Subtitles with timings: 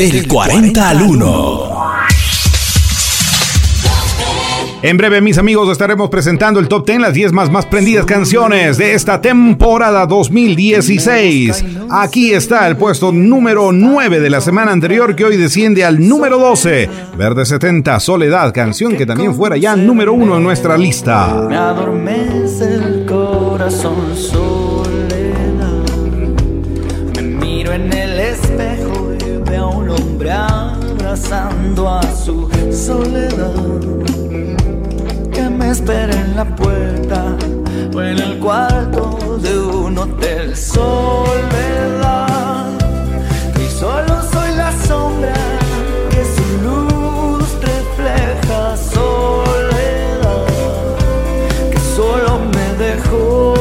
[0.00, 1.70] Del 40 al 1.
[4.80, 8.78] En breve, mis amigos, estaremos presentando el top 10, las 10 más, más prendidas canciones
[8.78, 11.66] de esta temporada 2016.
[11.90, 16.38] Aquí está el puesto número 9 de la semana anterior que hoy desciende al número
[16.38, 16.88] 12.
[17.18, 21.44] Verde 70, Soledad, canción que también fuera ya número 1 en nuestra lista.
[21.46, 24.59] Me adormece el corazón soledad.
[31.20, 33.90] Abrazando a su soledad
[35.50, 37.36] me espera en la puerta
[37.94, 40.78] o en el cuarto de un hotel soledad.
[43.58, 45.34] Y solo soy la sombra
[46.10, 50.46] que su luz refleja soledad,
[51.70, 53.59] que solo me dejó.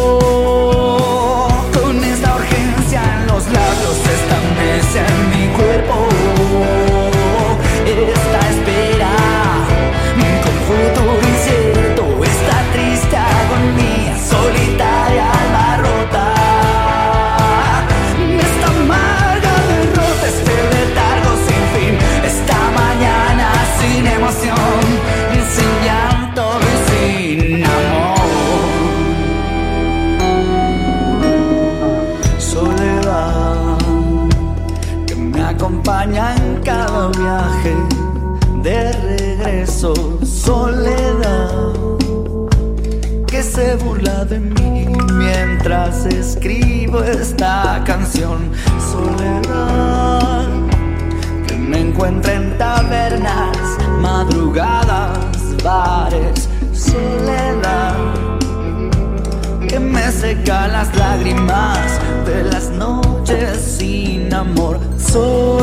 [61.19, 64.79] Lágrimas de las noches sin amor.
[64.97, 65.58] Soledad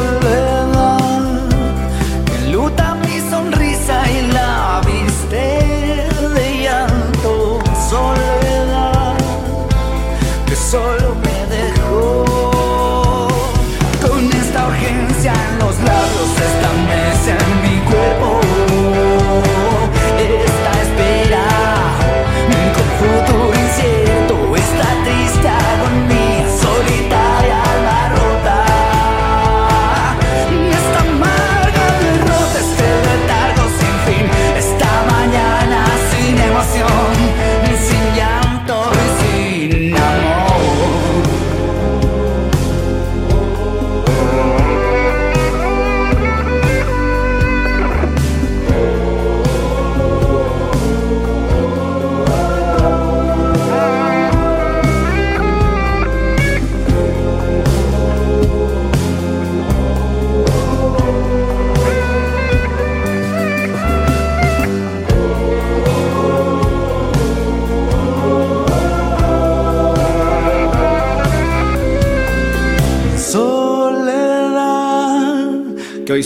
[76.17, 76.23] hoy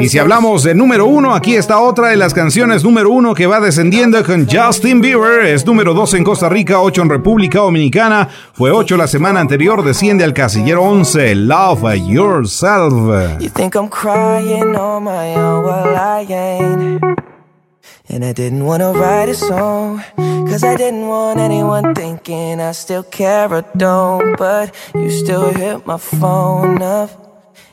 [0.00, 3.46] Y si hablamos de número uno, aquí está otra de las canciones número uno que
[3.46, 5.46] va descendiendo con Justin Bieber.
[5.46, 8.28] Es número dos en Costa Rica, ocho en República Dominicana.
[8.52, 11.34] Fue ocho la semana anterior, desciende al casillero 11.
[11.34, 13.40] Love Yourself.
[13.40, 17.02] You think I'm crying on my own, well I ain't.
[18.08, 23.02] And I didn't wanna write a song, cause I didn't want anyone thinking I still
[23.02, 24.36] care or don't.
[24.38, 27.25] But you still hit my phone up.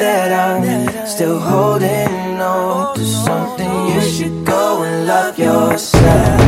[0.00, 6.40] that I'm still holding on to something, you should go and love yourself.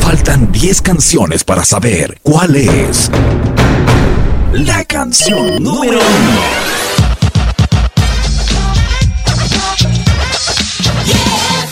[0.00, 3.10] Faltan 10 canciones para saber cuál es
[4.52, 6.76] la canción número 1.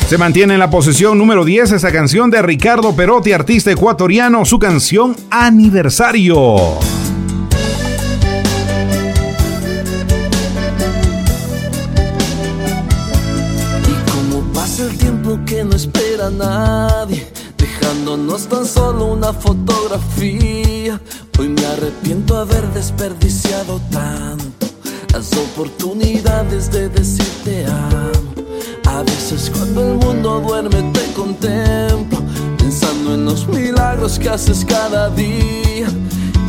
[0.09, 4.59] Se mantiene en la posición número 10 esa canción de Ricardo Perotti, artista ecuatoriano, su
[4.59, 6.78] canción Aniversario.
[17.56, 21.00] Dejándonos tan solo una fotografía,
[21.38, 24.66] hoy me arrepiento haber desperdiciado tanto
[25.12, 28.34] las oportunidades de decirte amo.
[28.86, 32.20] A veces cuando el mundo duerme te contemplo,
[32.58, 35.86] pensando en los milagros que haces cada día.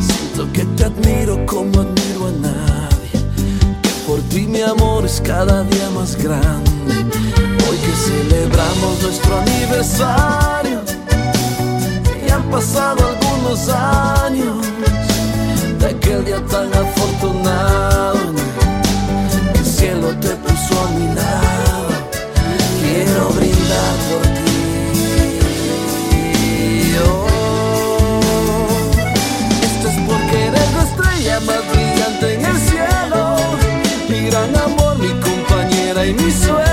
[0.00, 3.10] Siento que te admiro como admiro a nadie,
[3.82, 6.75] que por ti mi amor es cada día más grande.
[7.68, 10.80] Hoy que celebramos nuestro aniversario,
[12.24, 14.66] y han pasado algunos años
[15.80, 18.18] de aquel día tan afortunado
[19.52, 21.88] que el cielo te puso a mi lado.
[22.80, 24.56] Quiero brindar por ti.
[29.62, 33.36] Esto es porque eres la estrella más brillante en el cielo,
[34.08, 36.65] mi gran amor, mi compañera y mi sueño.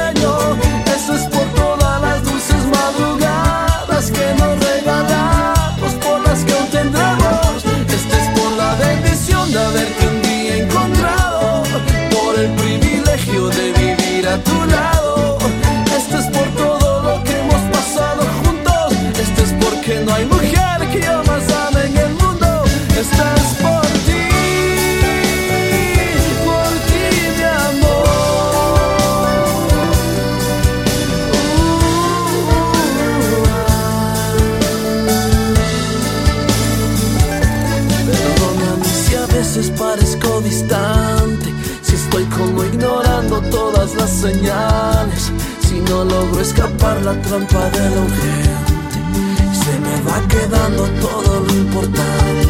[46.44, 48.74] Escapar la trampa de lo urgente.
[49.64, 52.48] Se me va quedando todo lo importante.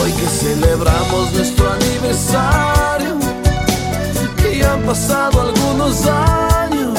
[0.00, 3.18] Hoy que celebramos nuestro aniversario,
[4.58, 6.98] ya han pasado algunos años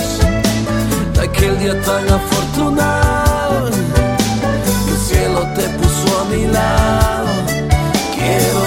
[1.13, 3.69] de aquel día tan afortunado,
[4.85, 7.29] que el cielo te puso a mi lado.
[8.15, 8.61] Quiero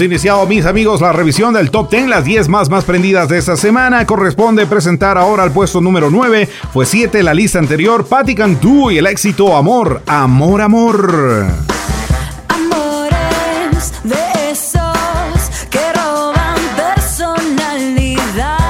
[0.00, 3.56] Iniciado, mis amigos, la revisión del top 10, las 10 más más prendidas de esta
[3.56, 4.06] semana.
[4.06, 6.48] Corresponde presentar ahora al puesto número 9.
[6.72, 8.06] Fue 7 la lista anterior.
[8.06, 11.46] Patti Cantú y el éxito Amor, Amor, Amor.
[12.48, 18.68] Amores de esos que roban personalidad.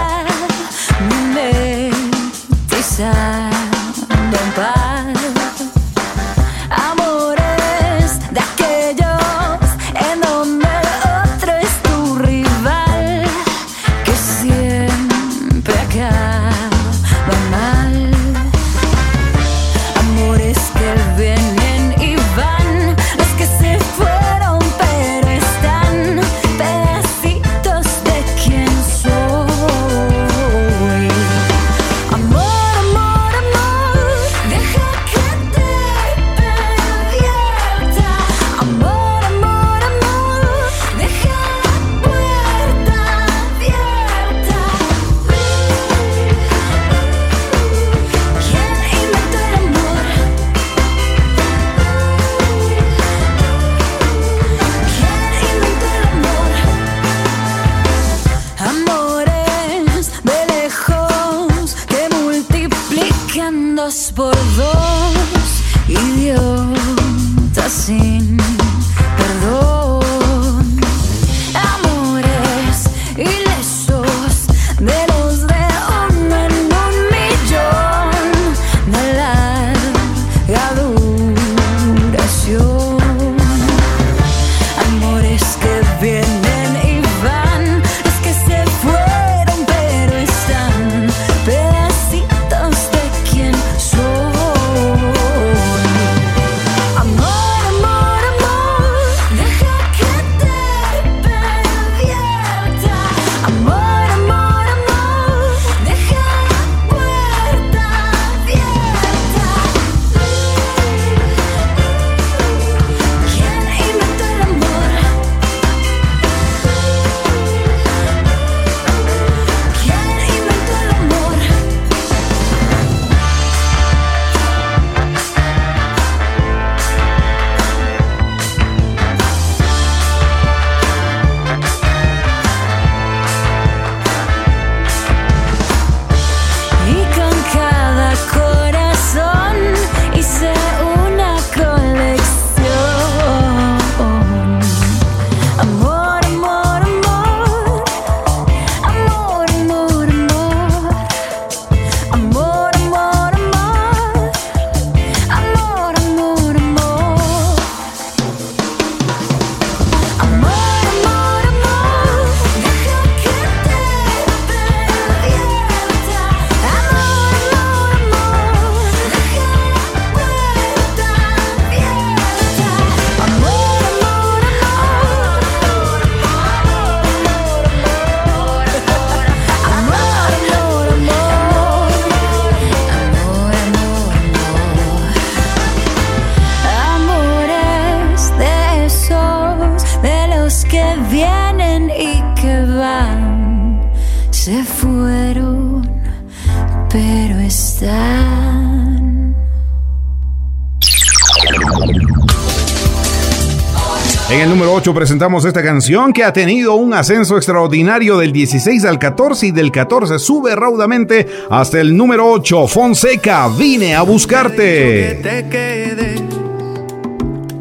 [204.89, 209.51] 8 presentamos esta canción que ha tenido un ascenso extraordinario del 16 al 14 y
[209.51, 212.67] del 14 sube raudamente hasta el número 8.
[212.69, 214.57] Fonseca, vine a buscarte.
[214.57, 216.23] Que te quedes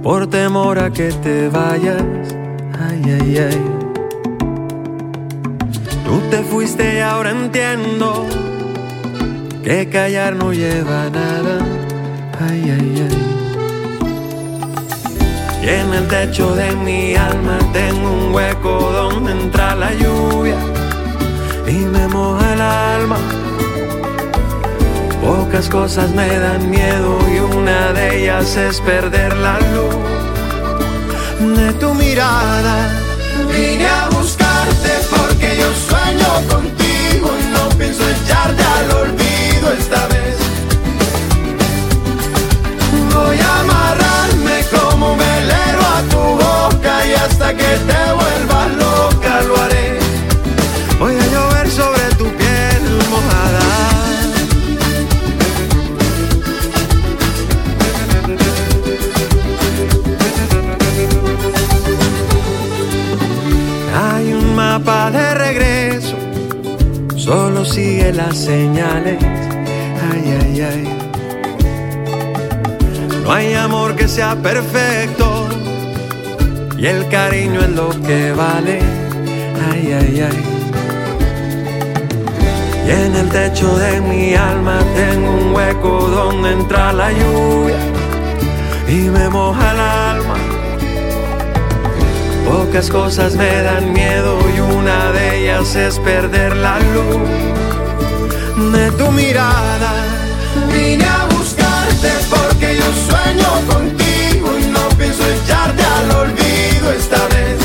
[0.01, 2.01] por temor a que te vayas.
[2.79, 3.62] Ay, ay, ay.
[6.05, 8.25] Tú te fuiste y ahora entiendo
[9.65, 11.60] que callar no lleva nada.
[12.39, 13.26] Ay, ay, ay.
[15.67, 20.55] En el techo de mi alma tengo un hueco donde entra la lluvia
[21.67, 23.17] y me moja el alma.
[25.21, 31.93] Pocas cosas me dan miedo y una de ellas es perder la luz de tu
[31.95, 32.89] mirada.
[33.51, 40.16] Vine a buscarte porque yo sueño contigo y no pienso echarte al olvido esta vez.
[68.17, 69.23] Las señales.
[70.12, 70.84] Ay, ay, ay.
[73.23, 75.47] No hay amor que sea perfecto
[76.77, 78.80] y el cariño es lo que vale.
[79.71, 80.43] Ay, ay, ay.
[82.88, 87.77] Y en el techo de mi alma tengo un hueco donde entra la lluvia
[88.88, 90.38] y me moja el alma.
[92.49, 97.66] Pocas cosas me dan miedo y una de ellas es perder la luz
[98.58, 99.91] de tu mirada.
[100.74, 107.60] Vine a buscarte porque yo sueño contigo y no pienso echarte al olvido esta vez.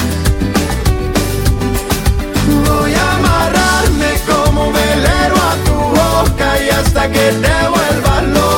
[2.68, 8.51] Voy a amarrarme como velero a tu boca y hasta que te vuelvas loca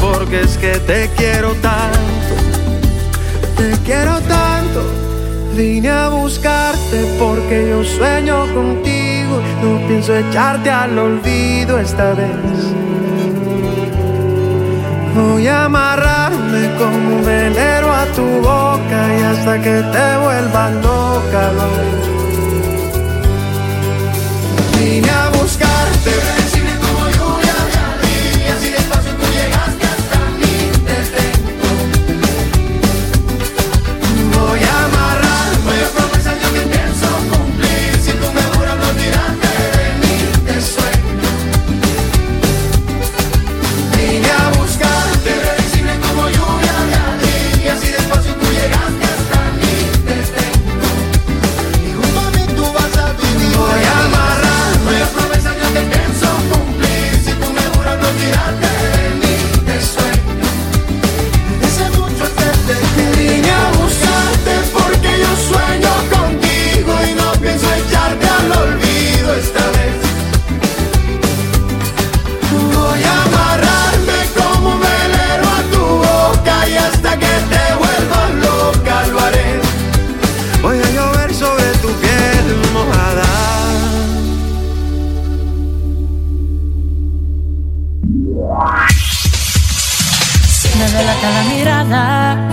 [0.00, 2.34] porque es que te quiero tanto.
[3.56, 4.82] Te quiero tanto.
[5.56, 9.40] Vine a buscarte porque yo sueño contigo.
[9.62, 12.28] No pienso echarte al olvido esta vez.
[15.14, 21.52] Voy a amarrarme como un velero a tu boca y hasta que te vuelvas loca.
[21.52, 22.00] lo-
[24.78, 26.39] Vine a buscarte.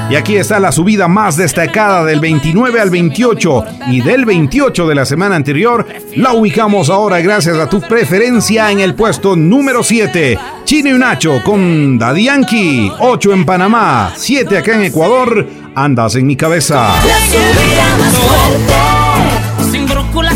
[0.09, 4.95] Y aquí está la subida más destacada del 29 al 28 y del 28 de
[4.95, 5.85] la semana anterior.
[6.15, 10.39] La ubicamos ahora gracias a tu preferencia en el puesto número 7.
[10.63, 12.91] Chino y Nacho con Daddy Yankee.
[12.99, 15.45] 8 en Panamá, 7 acá en Ecuador.
[15.75, 16.87] Andas en mi cabeza.
[17.05, 19.71] La subida más fuerte.
[19.71, 20.33] Sin brújula,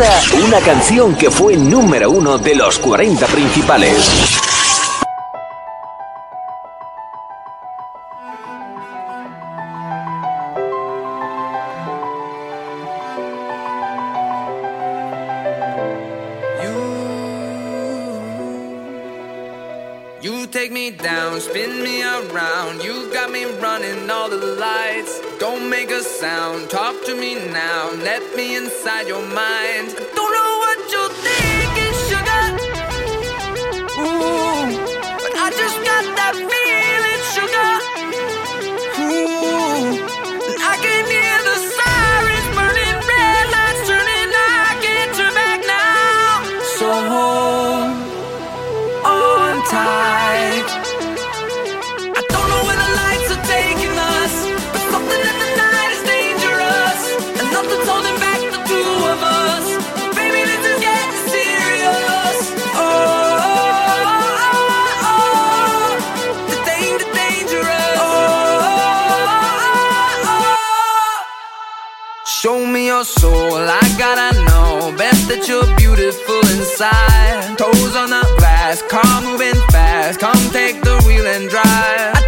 [0.00, 4.40] ahora una canción que fue número uno de los 40 principales.
[20.50, 22.82] take me down, spin me around.
[22.82, 25.19] You got me running all the lights.
[25.40, 27.90] Don't make a sound, talk to me now.
[27.92, 29.88] Let me inside your mind.
[29.96, 32.44] I Don't know what you're thinking, sugar.
[34.04, 34.68] Ooh,
[35.22, 36.59] but I just got that feeling,
[76.70, 77.58] inside.
[77.58, 80.20] Toes on the glass, car moving fast.
[80.20, 82.19] Come take the wheel and drive